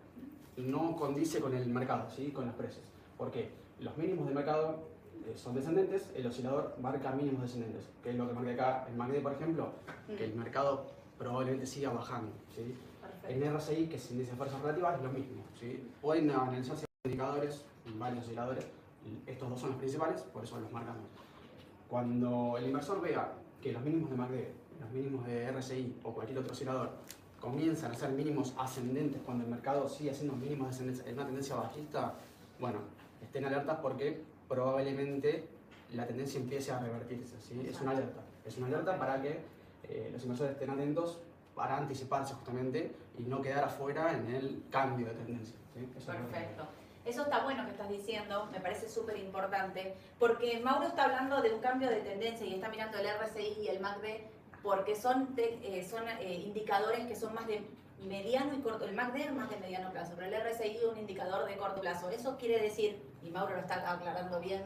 no 0.57 0.97
condice 0.97 1.39
con 1.39 1.55
el 1.55 1.69
mercado, 1.69 2.11
¿sí? 2.11 2.31
con 2.31 2.47
los 2.47 2.55
precios. 2.55 2.85
Porque 3.19 3.51
los 3.79 3.97
mínimos 3.99 4.25
del 4.25 4.35
mercado 4.35 4.89
eh, 5.27 5.35
son 5.37 5.55
descendentes, 5.55 6.11
el 6.15 6.27
oscilador 6.27 6.75
marca 6.81 7.13
mínimos 7.13 7.43
descendentes, 7.43 7.85
que 8.03 8.11
es 8.11 8.17
lo 8.17 8.27
que 8.27 8.33
marca 8.33 8.53
acá 8.53 8.87
en 8.89 8.97
MACD, 8.97 9.23
por 9.23 9.33
ejemplo, 9.35 9.69
que 10.07 10.25
el 10.25 10.35
mercado 10.35 10.87
probablemente 11.19 11.67
siga 11.67 11.91
bajando. 11.91 12.33
¿sí? 12.55 12.75
En 13.29 13.55
RSI, 13.55 13.87
que 13.89 13.97
es 13.97 14.11
índice 14.11 14.31
de 14.31 14.37
fuerzas 14.39 14.61
relativas, 14.63 14.97
es 14.97 15.03
lo 15.03 15.11
mismo. 15.11 15.43
¿sí? 15.61 15.87
Pueden 16.01 16.31
analizarse 16.31 16.87
indicadores, 17.05 17.67
varios 17.99 18.25
osciladores, 18.25 18.67
estos 19.27 19.51
dos 19.51 19.61
son 19.61 19.71
los 19.71 19.79
principales, 19.79 20.23
por 20.23 20.43
eso 20.43 20.59
los 20.59 20.73
marcamos. 20.73 21.05
Cuando 21.87 22.57
el 22.57 22.67
inversor 22.67 23.01
vea 23.03 23.35
que 23.61 23.73
los 23.73 23.83
mínimos 23.83 24.11
de 24.11 24.17
MACD 24.17 24.66
los 24.81 24.91
mínimos 24.91 25.27
de 25.27 25.51
RSI 25.51 25.97
o 26.03 26.13
cualquier 26.13 26.39
otro 26.39 26.53
oscilador 26.53 26.91
comienzan 27.41 27.93
a 27.93 27.95
ser 27.95 28.11
mínimos 28.11 28.55
ascendentes 28.59 29.21
cuando 29.25 29.45
el 29.45 29.51
mercado 29.51 29.89
sigue 29.89 30.11
haciendo 30.11 30.35
mínimos 30.35 30.69
descendentes 30.69 31.07
en 31.07 31.15
una 31.15 31.27
tendencia 31.27 31.57
bajista, 31.57 32.15
bueno, 32.59 32.81
estén 33.23 33.45
alertas 33.45 33.79
porque 33.81 34.23
probablemente 34.49 35.47
la 35.93 36.07
tendencia 36.07 36.41
empiece 36.41 36.73
a 36.73 36.79
revertirse. 36.79 37.37
¿sí? 37.41 37.67
Es 37.69 37.81
una 37.81 37.93
alerta. 37.93 38.21
Es 38.45 38.57
una 38.57 38.67
alerta 38.67 38.99
para 38.99 39.21
que 39.21 39.41
eh, 39.85 40.11
los 40.13 40.23
inversores 40.23 40.53
estén 40.53 40.71
atentos 40.71 41.21
para 41.55 41.77
anticiparse 41.77 42.35
justamente 42.35 42.95
y 43.19 43.23
no 43.23 43.41
quedar 43.41 43.65
afuera 43.65 44.13
en 44.13 44.35
el 44.35 44.63
cambio 44.71 45.07
de 45.07 45.15
tendencia. 45.15 45.57
Perfecto. 45.75 46.67
Eso 47.05 47.23
está 47.23 47.45
bueno 47.45 47.65
que 47.65 47.71
estás 47.71 47.89
diciendo, 47.89 48.49
me 48.51 48.59
parece 48.61 48.89
súper 48.89 49.17
importante, 49.19 49.95
porque 50.19 50.59
Mauro 50.61 50.89
está 50.89 51.05
hablando 51.05 51.41
de 51.41 51.55
un 51.55 51.61
cambio 51.61 51.89
de 51.89 52.01
tendencia 52.01 52.45
y 52.45 52.55
está 52.55 52.69
mirando 52.69 52.99
el 52.99 53.07
RSI 53.07 53.61
y 53.63 53.69
el 53.69 53.79
MACD, 53.79 54.23
porque 54.67 54.97
son, 54.97 55.37
te- 55.37 55.61
eh, 55.63 55.87
son 55.89 56.03
eh, 56.09 56.35
indicadores 56.45 57.07
que 57.07 57.15
son 57.15 57.33
más 57.35 57.47
de 57.47 57.65
mediano 58.05 58.53
y 58.53 58.61
corto. 58.63 58.85
El 58.85 58.95
MACD 58.97 59.17
es 59.19 59.33
más 59.33 59.49
de 59.49 59.57
mediano 59.59 59.93
plazo, 59.93 60.15
pero 60.17 60.27
el 60.27 60.35
RSI 60.43 60.77
es 60.77 60.83
un 60.83 60.99
indicador 60.99 61.47
de 61.47 61.57
corto 61.57 61.81
plazo. 61.81 62.11
Eso 62.11 62.37
quiere 62.37 62.61
decir, 62.61 63.01
y 63.23 63.31
Mauro 63.31 63.55
lo 63.55 63.61
está 63.61 63.89
aclarando 63.89 64.41
bien, 64.41 64.65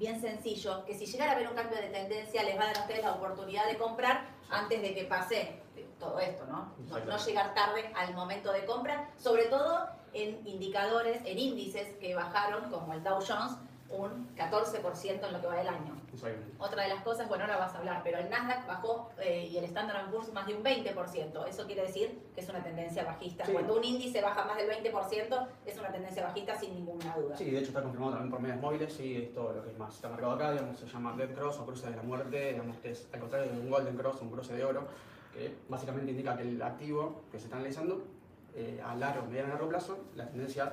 bien 0.00 0.20
sencillo, 0.20 0.84
que 0.84 0.94
si 0.94 1.06
llegara 1.06 1.30
a 1.30 1.34
haber 1.36 1.46
un 1.48 1.54
cambio 1.54 1.78
de 1.78 1.88
tendencia, 1.90 2.42
les 2.42 2.58
va 2.58 2.64
a 2.64 2.66
dar 2.66 2.78
a 2.78 2.80
ustedes 2.80 3.04
la 3.04 3.12
oportunidad 3.12 3.66
de 3.68 3.78
comprar 3.78 4.26
antes 4.50 4.82
de 4.82 4.92
que 4.94 5.04
pase 5.04 5.60
todo 6.00 6.18
esto, 6.18 6.44
¿no? 6.46 6.72
No, 6.88 6.98
no 7.04 7.16
llegar 7.24 7.54
tarde 7.54 7.88
al 7.94 8.14
momento 8.14 8.52
de 8.52 8.64
compra, 8.64 9.08
sobre 9.16 9.44
todo 9.44 9.86
en 10.12 10.44
indicadores, 10.46 11.20
en 11.24 11.38
índices 11.38 11.94
que 12.00 12.16
bajaron, 12.16 12.68
como 12.70 12.92
el 12.94 13.02
Dow 13.04 13.20
Jones, 13.26 13.52
un 13.90 14.34
14% 14.36 15.26
en 15.26 15.32
lo 15.32 15.40
que 15.40 15.46
va 15.46 15.56
del 15.56 15.68
año. 15.68 15.96
Otra 16.58 16.82
de 16.84 16.88
las 16.88 17.02
cosas, 17.02 17.28
bueno, 17.28 17.44
ahora 17.44 17.58
vas 17.58 17.74
a 17.74 17.78
hablar, 17.78 18.00
pero 18.02 18.18
el 18.18 18.30
Nasdaq 18.30 18.66
bajó 18.66 19.10
eh, 19.18 19.48
y 19.50 19.58
el 19.58 19.64
Standard 19.64 20.10
Poor's 20.10 20.32
más 20.32 20.46
de 20.46 20.54
un 20.54 20.64
20%. 20.64 21.46
Eso 21.46 21.66
quiere 21.66 21.82
decir 21.82 22.18
que 22.34 22.40
es 22.40 22.48
una 22.48 22.62
tendencia 22.62 23.04
bajista. 23.04 23.44
Sí. 23.44 23.52
Cuando 23.52 23.76
un 23.76 23.84
índice 23.84 24.20
baja 24.22 24.44
más 24.44 24.56
del 24.56 24.70
20%, 24.70 25.48
es 25.66 25.78
una 25.78 25.92
tendencia 25.92 26.24
bajista 26.24 26.58
sin 26.58 26.74
ninguna 26.74 27.14
duda. 27.16 27.36
Sí, 27.36 27.50
de 27.50 27.58
hecho 27.58 27.68
está 27.68 27.82
confirmado 27.82 28.12
también 28.12 28.30
por 28.30 28.40
medios 28.40 28.60
móviles 28.60 28.98
y 29.00 29.16
esto 29.16 29.52
lo 29.52 29.62
que 29.62 29.70
es 29.70 29.78
más. 29.78 29.94
Está 29.94 30.08
marcado 30.08 30.32
acá, 30.32 30.52
digamos, 30.52 30.78
se 30.78 30.86
llama 30.86 31.14
Dead 31.16 31.34
Cross 31.34 31.58
o 31.58 31.66
cruce 31.66 31.90
de 31.90 31.96
la 31.96 32.02
muerte, 32.02 32.52
digamos 32.52 32.76
que 32.78 32.92
es 32.92 33.08
al 33.12 33.20
contrario 33.20 33.52
de 33.52 33.58
un 33.58 33.70
Golden 33.70 33.96
Cross, 33.96 34.22
un 34.22 34.30
cruce 34.30 34.54
de 34.54 34.64
oro, 34.64 34.86
que 35.32 35.54
básicamente 35.68 36.10
indica 36.10 36.36
que 36.36 36.42
el 36.42 36.60
activo 36.62 37.22
que 37.30 37.38
se 37.38 37.44
está 37.44 37.56
analizando 37.56 38.02
eh, 38.54 38.80
a 38.82 38.94
largo, 38.94 39.26
mediano 39.26 39.48
y 39.48 39.52
largo 39.52 39.68
plazo, 39.68 39.98
la 40.14 40.26
tendencia 40.26 40.72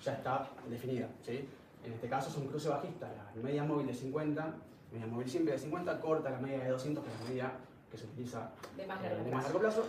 ya 0.00 0.12
está 0.12 0.48
definida. 0.68 1.08
¿sí? 1.22 1.48
En 1.84 1.92
este 1.92 2.08
caso 2.08 2.30
es 2.30 2.36
un 2.36 2.46
cruce 2.46 2.68
bajista, 2.68 3.08
la 3.34 3.42
media 3.42 3.62
móvil 3.64 3.86
de 3.86 3.94
50, 3.94 4.54
media 4.92 5.06
móvil 5.06 5.28
simple 5.28 5.52
de 5.52 5.58
50, 5.58 6.00
corta 6.00 6.30
la 6.30 6.38
media 6.38 6.64
de 6.64 6.70
200, 6.70 7.04
que 7.04 7.10
es 7.12 7.20
la 7.20 7.28
media 7.28 7.52
que 7.90 7.98
se 7.98 8.06
utiliza 8.06 8.50
De 8.76 8.86
más 8.86 9.00
eh, 9.00 9.08
largo 9.10 9.24
de 9.24 9.30
más 9.30 9.44
plazo. 9.44 9.44
largo 9.44 9.58
plazo. 9.60 9.88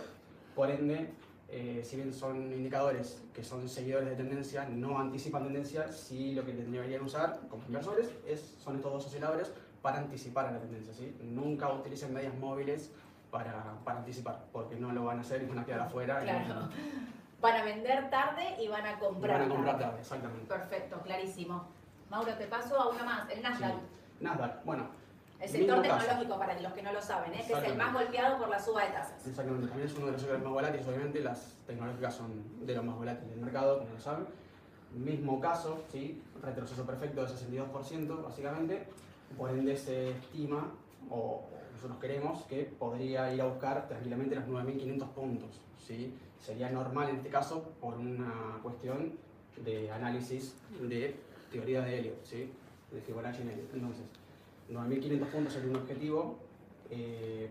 Por 0.54 0.70
ende, 0.70 1.10
eh, 1.48 1.82
si 1.84 1.96
bien 1.96 2.12
son 2.12 2.52
indicadores 2.52 3.22
que 3.32 3.42
son 3.42 3.68
seguidores 3.68 4.10
de 4.10 4.16
tendencia, 4.16 4.66
no 4.68 4.98
anticipan 4.98 5.44
tendencia, 5.44 5.90
sí 5.90 6.34
lo 6.34 6.44
que 6.44 6.52
deberían 6.52 7.02
usar 7.02 7.40
como 7.48 7.64
inversores 7.66 8.10
es, 8.26 8.40
son 8.62 8.76
estos 8.76 8.92
dos 8.92 9.06
osciladores 9.06 9.52
para 9.80 9.98
anticipar 9.98 10.46
a 10.46 10.52
la 10.52 10.58
tendencia. 10.60 10.92
¿sí? 10.92 11.16
Nunca 11.22 11.72
utilicen 11.72 12.12
medias 12.12 12.34
móviles 12.34 12.90
para, 13.30 13.74
para 13.84 14.00
anticipar, 14.00 14.44
porque 14.52 14.76
no 14.76 14.92
lo 14.92 15.04
van 15.04 15.18
a 15.18 15.20
hacer 15.22 15.42
y 15.42 15.46
van 15.46 15.60
a 15.60 15.64
quedar 15.64 15.80
afuera. 15.80 16.20
y- 16.22 16.24
Claro. 16.24 16.68
Van 17.38 17.54
a 17.54 17.64
vender 17.64 18.08
tarde 18.10 18.56
y 18.62 18.66
van 18.66 18.86
a 18.86 18.92
y 18.92 18.96
comprar. 18.96 19.38
van 19.40 19.46
a 19.50 19.54
comprar 19.54 19.74
tarde. 19.74 19.84
tarde, 19.88 20.00
exactamente. 20.00 20.46
Perfecto, 20.46 21.00
clarísimo. 21.02 21.68
Mauro, 22.10 22.32
te 22.34 22.46
paso 22.46 22.80
a 22.80 22.88
una 22.88 23.04
más, 23.04 23.30
el 23.30 23.42
Nasdaq. 23.42 23.72
Sí. 23.72 23.80
Nasdaq, 24.20 24.64
bueno, 24.64 24.86
El 25.40 25.48
sector 25.48 25.82
caso. 25.82 25.98
tecnológico, 25.98 26.38
para 26.38 26.60
los 26.60 26.72
que 26.72 26.82
no 26.82 26.92
lo 26.92 27.02
saben, 27.02 27.34
¿eh? 27.34 27.44
que 27.46 27.52
es 27.52 27.64
el 27.64 27.76
más 27.76 27.92
golpeado 27.92 28.38
por 28.38 28.48
la 28.48 28.60
suba 28.60 28.84
de 28.84 28.92
tasas. 28.92 29.26
Exactamente, 29.26 29.66
también 29.68 29.88
es 29.88 29.94
uno 29.96 30.06
de 30.06 30.12
los 30.12 30.20
sectores 30.20 30.44
más 30.44 30.52
volátiles, 30.52 30.86
obviamente 30.86 31.20
las 31.20 31.56
tecnológicas 31.66 32.14
son 32.14 32.66
de 32.66 32.74
los 32.74 32.84
más 32.84 32.96
volátiles 32.96 33.30
del 33.30 33.40
mercado, 33.40 33.78
como 33.80 33.92
lo 33.92 34.00
saben. 34.00 34.26
Mismo 34.94 35.40
caso, 35.40 35.84
¿sí? 35.90 36.22
retroceso 36.42 36.86
perfecto 36.86 37.22
de 37.22 37.28
62%, 37.32 38.22
básicamente, 38.24 38.86
por 39.36 39.50
ende 39.50 39.76
se 39.76 40.10
estima, 40.10 40.72
o 41.10 41.42
nosotros 41.74 41.98
queremos, 42.00 42.42
que 42.44 42.64
podría 42.78 43.32
ir 43.34 43.42
a 43.42 43.46
buscar 43.46 43.86
tranquilamente 43.88 44.36
los 44.36 44.44
9.500 44.46 45.08
puntos. 45.08 45.60
¿sí? 45.86 46.16
Sería 46.40 46.70
normal 46.70 47.10
en 47.10 47.16
este 47.16 47.28
caso 47.28 47.62
por 47.80 47.94
una 47.94 48.58
cuestión 48.62 49.12
de 49.62 49.90
análisis 49.90 50.54
de 50.80 51.18
teoría 51.50 51.82
de 51.82 51.98
Elliot, 51.98 52.24
¿sí? 52.24 52.52
de 52.90 53.00
Fibonacci 53.00 53.42
en 53.42 53.50
Elliot. 53.50 53.74
Entonces, 53.74 54.04
9.500 54.70 55.26
puntos 55.30 55.52
sería 55.52 55.70
un 55.70 55.76
objetivo. 55.76 56.38
eh, 56.90 57.50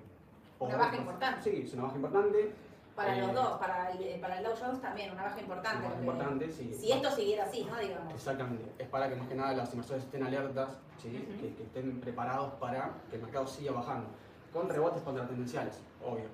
Una 0.60 0.78
baja 0.78 0.96
importante. 0.98 1.42
Sí, 1.50 1.64
es 1.66 1.74
una 1.74 1.84
baja 1.84 1.96
importante. 1.96 2.52
Para 2.96 3.18
Eh, 3.18 3.22
los 3.22 3.34
dos, 3.34 3.58
para 3.60 3.92
el, 3.92 4.20
para 4.22 4.38
el 4.38 4.44
Dow 4.46 4.54
Jones 4.58 4.82
también, 4.82 5.12
una 5.12 5.24
baja 5.24 5.40
importante. 5.42 5.80
Una 5.80 5.90
baja 5.90 6.00
importante, 6.00 6.50
sí. 6.52 6.74
Si 6.74 6.92
esto 6.94 7.12
siguiera 7.12 7.44
así, 7.44 7.66
¿no? 7.66 7.78
Digamos. 7.78 8.14
Exactamente. 8.14 8.72
Es 8.80 8.88
para 8.88 9.10
que 9.10 9.16
más 9.18 9.28
que 9.28 9.36
nada 9.36 9.54
los 9.54 9.70
inversores 9.74 10.04
estén 10.06 10.24
alertas, 10.24 10.78
¿sí? 11.02 11.10
Que, 11.42 11.54
que 11.56 11.64
estén 11.64 12.00
preparados 12.00 12.54
para 12.54 12.92
que 13.10 13.18
el 13.18 13.22
mercado 13.24 13.46
siga 13.48 13.74
bajando. 13.74 14.08
Con 14.54 14.70
rebotes 14.70 15.02
contratendenciales, 15.04 15.82
obvio. 16.02 16.30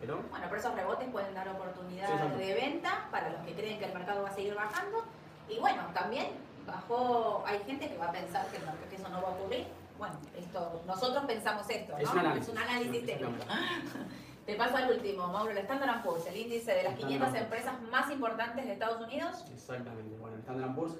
Pero 0.00 0.16
Bueno, 0.30 0.46
pero 0.48 0.56
esos 0.60 0.74
rebotes 0.74 1.08
pueden 1.10 1.32
dar 1.34 1.48
oportunidades 1.48 2.36
de 2.38 2.54
venta 2.54 3.06
para 3.12 3.30
los 3.30 3.42
que 3.42 3.52
creen 3.54 3.78
que 3.78 3.84
el 3.84 3.92
mercado 3.94 4.22
va 4.24 4.30
a 4.30 4.34
seguir 4.34 4.54
bajando. 4.54 5.04
Y 5.48 5.60
bueno, 5.60 5.82
también 5.94 6.26
bajó, 6.66 7.42
hay 7.46 7.58
gente 7.66 7.88
que 7.88 7.96
va 7.98 8.06
a 8.06 8.12
pensar 8.12 8.46
que, 8.48 8.58
no, 8.60 8.72
que 8.88 8.96
eso 8.96 9.08
no 9.08 9.22
va 9.22 9.28
a 9.28 9.32
ocurrir. 9.32 9.66
Bueno, 9.98 10.14
esto, 10.36 10.82
nosotros 10.86 11.24
pensamos 11.26 11.68
esto, 11.68 11.92
¿no? 11.92 11.98
es 11.98 12.10
un 12.10 12.18
análisis. 12.18 12.48
Es 12.48 12.54
un 12.54 12.58
análisis 12.58 13.06
técnico. 13.06 13.32
Te 14.46 14.54
paso 14.56 14.76
al 14.78 14.90
último, 14.90 15.28
Mauro, 15.28 15.50
el 15.52 15.58
Standard 15.58 16.02
Poor's, 16.02 16.26
el 16.26 16.36
índice 16.36 16.72
de 16.72 16.82
las 16.84 16.92
Standard 16.94 17.20
500 17.20 17.28
Poor's. 17.28 17.42
empresas 17.42 17.82
más 17.90 18.10
importantes 18.10 18.64
de 18.64 18.72
Estados 18.72 19.00
Unidos. 19.06 19.44
Exactamente. 19.52 20.16
Bueno, 20.18 20.36
el 20.36 20.40
Standard 20.40 20.74
Poor's, 20.74 20.94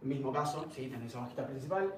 mismo 0.00 0.32
caso, 0.32 0.66
¿sí? 0.74 0.86
tendencia 0.88 1.20
bajista 1.20 1.46
principal. 1.46 1.92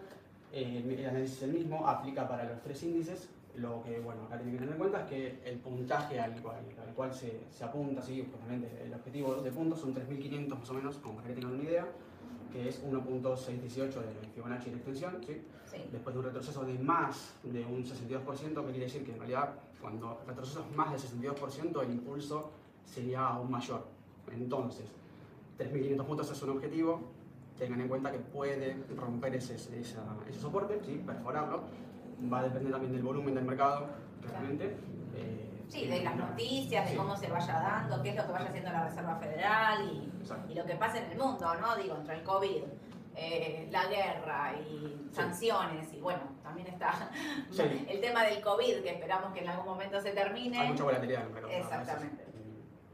eh, 0.53 0.83
el 0.99 1.07
análisis 1.07 1.37
es 1.37 1.43
el 1.45 1.53
mismo, 1.53 1.87
aplica 1.87 2.27
para 2.27 2.45
los 2.45 2.61
tres 2.63 2.83
índices. 2.83 3.29
Lo 3.57 3.83
que, 3.83 4.01
bueno, 4.01 4.23
acá 4.25 4.37
tienen 4.37 4.55
que 4.55 4.61
tener 4.61 4.73
en 4.73 4.79
cuenta 4.79 5.03
es 5.03 5.09
que 5.09 5.41
el 5.45 5.59
puntaje 5.59 6.19
al 6.19 6.41
cual, 6.41 6.57
al 6.87 6.95
cual 6.95 7.13
se, 7.13 7.41
se 7.51 7.65
apunta, 7.65 8.01
¿sí? 8.01 8.27
justamente 8.33 8.83
el 8.83 8.95
objetivo 8.95 9.35
de 9.37 9.51
puntos 9.53 9.81
son 9.81 9.95
3.500 9.95 10.59
más 10.59 10.71
o 10.71 10.75
menos, 10.75 10.97
como 10.97 11.17
para 11.17 11.29
que 11.29 11.35
tengan 11.35 11.53
una 11.55 11.65
idea, 11.65 11.87
que 12.53 12.69
es 12.69 12.85
1.618 12.85 13.77
de 13.77 14.29
Fibonacci 14.35 14.71
de 14.71 14.77
extensión, 14.77 15.19
¿sí? 15.27 15.41
Sí. 15.71 15.79
después 15.93 16.15
de 16.15 16.19
un 16.19 16.27
retroceso 16.27 16.65
de 16.65 16.79
más 16.79 17.35
de 17.45 17.65
un 17.65 17.85
62%, 17.85 18.25
que 18.25 18.71
quiere 18.71 18.87
decir 18.87 19.05
que 19.05 19.13
en 19.13 19.19
realidad 19.19 19.55
cuando 19.81 20.21
retroceso 20.27 20.67
es 20.69 20.77
más 20.77 20.91
del 20.91 21.01
62%, 21.01 21.83
el 21.83 21.91
impulso 21.91 22.51
sería 22.85 23.27
aún 23.27 23.51
mayor. 23.51 23.85
Entonces, 24.33 24.87
3.500 25.59 26.05
puntos 26.05 26.31
es 26.31 26.43
un 26.43 26.51
objetivo, 26.51 27.01
tengan 27.59 27.81
en 27.81 27.89
cuenta 27.89 28.11
que 28.11 28.19
puede 28.19 28.77
romper 28.97 29.35
ese, 29.35 29.55
ese, 29.55 29.97
soporte, 30.39 30.81
¿sí? 30.85 31.03
perforarlo, 31.05 31.63
va 32.33 32.41
a 32.41 32.43
depender 32.45 32.73
también 32.73 32.93
del 32.93 33.03
volumen 33.03 33.35
del 33.35 33.45
mercado, 33.45 33.87
claramente. 34.23 34.77
Eh, 35.17 35.50
Sí, 35.71 35.87
de 35.87 36.03
las 36.03 36.17
noticias, 36.17 36.85
de 36.85 36.91
Sí. 36.91 36.97
cómo 36.97 37.17
se 37.17 37.29
vaya 37.29 37.53
dando, 37.61 38.03
qué 38.03 38.11
es 38.11 38.17
lo 38.17 38.27
que 38.27 38.33
vaya 38.33 38.47
haciendo 38.49 38.73
la 38.73 38.85
Reserva 38.89 39.17
Federal 39.17 39.89
y, 39.89 40.55
lo 40.55 40.67
que 40.67 40.75
pasa 40.75 40.99
en 40.99 41.13
el 41.13 41.19
mundo, 41.19 41.55
¿no? 41.61 41.77
Digo, 41.77 41.97
entre 41.97 42.17
el 42.17 42.23
COVID, 42.25 42.63
eh, 43.15 43.69
la 43.71 43.87
guerra 43.87 44.55
y 44.61 45.09
sanciones, 45.13 45.93
y 45.95 46.01
bueno, 46.01 46.21
también 46.43 46.67
está 46.67 47.11
Sí. 47.51 47.87
el 47.89 48.01
tema 48.01 48.25
del 48.25 48.41
COVID, 48.43 48.83
que 48.83 48.91
esperamos 48.91 49.33
que 49.33 49.41
en 49.41 49.49
algún 49.49 49.67
momento 49.67 50.01
se 50.01 50.11
termine. 50.11 50.59
Hay 50.59 50.69
mucha 50.71 50.85
volatilidad 50.85 51.21
en 51.23 51.27
el 51.29 51.33
mercado. 51.35 51.53
Exactamente. 51.55 52.25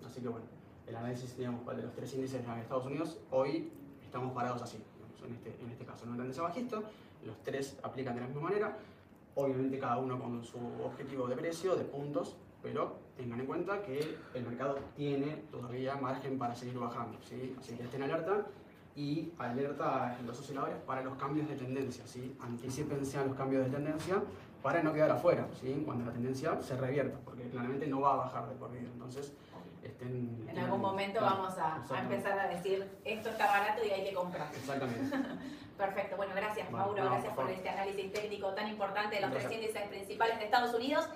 Así 0.04 0.20
que 0.20 0.28
bueno, 0.28 0.46
el 0.86 0.96
análisis 0.96 1.36
digamos, 1.36 1.64
de 1.74 1.82
los 1.82 1.94
tres 1.94 2.12
índices 2.14 2.46
de 2.46 2.60
Estados 2.60 2.84
Unidos, 2.86 3.18
hoy 3.30 3.72
estamos 4.02 4.32
parados 4.34 4.60
así, 4.62 4.78
digamos, 4.94 5.22
en, 5.22 5.34
este, 5.34 5.62
en 5.64 5.70
este 5.70 5.84
caso. 5.86 6.04
No 6.04 6.12
hay 6.12 6.18
tendencia 6.18 6.42
bajista, 6.42 6.76
los 7.24 7.42
tres 7.42 7.78
aplican 7.82 8.14
de 8.14 8.20
la 8.20 8.26
misma 8.26 8.42
manera, 8.42 8.76
obviamente 9.34 9.78
cada 9.78 9.96
uno 9.98 10.18
con 10.18 10.44
su 10.44 10.58
objetivo 10.84 11.26
de 11.26 11.36
precio, 11.36 11.74
de 11.74 11.84
puntos, 11.84 12.36
pero 12.66 12.96
tengan 13.16 13.38
en 13.38 13.46
cuenta 13.46 13.80
que 13.82 14.18
el 14.34 14.44
mercado 14.44 14.76
tiene 14.96 15.44
todavía 15.52 15.94
margen 15.94 16.36
para 16.36 16.52
seguir 16.52 16.76
bajando, 16.76 17.16
¿sí? 17.22 17.54
Así 17.60 17.76
que 17.76 17.84
estén 17.84 18.02
alerta 18.02 18.44
y 18.96 19.32
alerta 19.38 20.16
a 20.16 20.22
los 20.22 20.40
osciladores 20.40 20.76
para 20.84 21.02
los 21.02 21.16
cambios 21.16 21.48
de 21.48 21.54
tendencia, 21.54 22.04
¿sí? 22.08 22.36
Anticípense 22.40 23.18
a 23.18 23.24
los 23.24 23.36
cambios 23.36 23.66
de 23.66 23.70
tendencia 23.70 24.20
para 24.64 24.82
no 24.82 24.92
quedar 24.92 25.12
afuera, 25.12 25.46
¿sí? 25.60 25.80
Cuando 25.86 26.06
la 26.06 26.12
tendencia 26.12 26.60
se 26.60 26.76
revierta, 26.76 27.16
porque 27.24 27.48
claramente 27.48 27.86
no 27.86 28.00
va 28.00 28.14
a 28.14 28.16
bajar 28.16 28.48
de 28.48 28.56
por 28.56 28.72
vida. 28.72 28.88
Entonces, 28.92 29.32
estén... 29.84 30.44
En 30.48 30.58
algún 30.58 30.80
momento 30.80 31.20
Claro, 31.20 31.36
vamos 31.36 31.54
a, 31.58 32.00
empezar 32.00 32.36
a 32.36 32.48
decir, 32.48 32.84
esto 33.04 33.28
está 33.28 33.46
barato 33.46 33.84
y 33.84 33.90
hay 33.90 34.08
que 34.08 34.12
comprar. 34.12 34.48
Exactamente. 34.52 35.16
Perfecto, 35.78 36.16
bueno, 36.16 36.32
gracias 36.34 36.70
Bueno, 36.70 36.86
Mauro, 36.86 37.04
no, 37.04 37.10
gracias 37.10 37.34
por 37.34 37.50
este 37.50 37.68
análisis 37.68 38.10
técnico 38.12 38.48
tan 38.54 38.66
importante 38.66 39.16
de 39.16 39.20
los 39.20 39.30
tres 39.30 39.52
índices 39.52 39.82
principales 39.88 40.38
de 40.38 40.46
Estados 40.46 40.74
Unidos. 40.74 41.06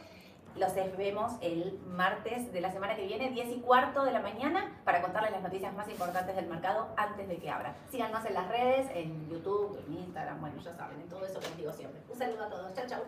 Los 0.57 0.75
vemos 0.75 1.33
el 1.41 1.79
martes 1.87 2.53
de 2.53 2.61
la 2.61 2.71
semana 2.71 2.97
que 2.97 3.07
viene, 3.07 3.31
10 3.31 3.49
y 3.57 3.61
cuarto 3.61 4.05
de 4.05 4.13
la 4.13 4.21
mañana, 4.21 4.81
para 4.85 5.01
contarles 5.01 5.33
las 5.33 5.43
noticias 5.43 5.73
más 5.75 5.89
importantes 5.89 6.37
del 6.37 6.47
mercado 6.47 6.89
antes 6.97 7.29
de 7.29 7.39
que 7.39 7.51
abra. 7.51 7.77
Síganos 7.91 8.25
en 8.25 8.35
las 8.35 8.49
redes, 8.49 8.89
en 8.95 9.29
YouTube, 9.29 9.79
en 9.87 9.95
Instagram, 9.99 10.41
bueno, 10.41 10.61
ya 10.61 10.75
saben, 10.75 11.01
en 11.01 11.09
todo 11.09 11.25
eso 11.25 11.41
que 11.41 11.49
les 11.49 11.57
digo 11.57 11.73
siempre. 11.73 12.01
Un 12.09 12.19
saludo 12.19 12.45
a 12.45 12.49
todos, 12.49 12.75
chao, 12.75 12.87
chao. 12.87 13.03